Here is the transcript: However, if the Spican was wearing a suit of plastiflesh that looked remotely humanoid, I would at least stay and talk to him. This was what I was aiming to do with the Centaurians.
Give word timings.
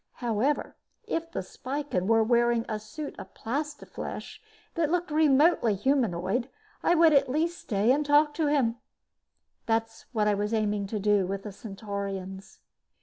However, 0.13 0.75
if 1.05 1.31
the 1.31 1.41
Spican 1.43 2.07
was 2.07 2.27
wearing 2.27 2.65
a 2.67 2.79
suit 2.79 3.13
of 3.19 3.35
plastiflesh 3.35 4.39
that 4.73 4.89
looked 4.89 5.11
remotely 5.11 5.75
humanoid, 5.75 6.49
I 6.81 6.95
would 6.95 7.13
at 7.13 7.29
least 7.29 7.59
stay 7.59 7.91
and 7.91 8.03
talk 8.03 8.33
to 8.33 8.47
him. 8.47 8.77
This 9.67 9.83
was 9.83 10.05
what 10.11 10.27
I 10.27 10.33
was 10.33 10.55
aiming 10.55 10.87
to 10.87 10.99
do 10.99 11.27
with 11.27 11.43
the 11.43 11.51
Centaurians. 11.51 12.61